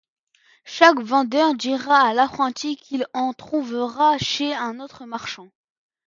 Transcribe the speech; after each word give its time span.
Chaque 0.65 0.99
vendeur 0.99 1.53
dira 1.53 1.95
à 2.09 2.15
l'apprenti 2.15 2.75
qu'il 2.75 3.05
en 3.13 3.33
trouvera 3.33 4.17
chez 4.17 4.51
un 4.55 4.79
autre 4.79 5.05
marchand. 5.05 5.49